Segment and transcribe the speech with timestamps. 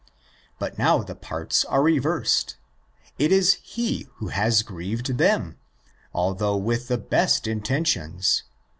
[0.57, 2.57] But now the parts are reversed.
[3.19, 5.59] It is he who has grieved them,
[6.11, 8.41] although with the best intentions.